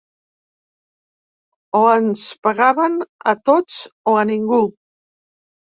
O 1.81 1.83
ens 1.97 2.25
pegaven 2.49 2.99
a 3.35 3.39
tots 3.51 3.79
o 4.15 4.19
a 4.25 4.27
ningú. 4.35 4.65